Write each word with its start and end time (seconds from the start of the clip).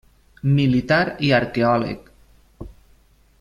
Militar 0.59 1.01
i 1.27 1.29
arqueòleg. 1.41 2.11